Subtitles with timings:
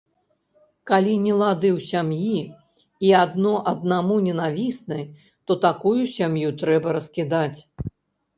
[0.91, 2.39] Калі нелады ў сям'і
[3.09, 4.99] і адно аднаму ненавісны,
[5.45, 7.61] то такую сям'ю трэба раскідаць.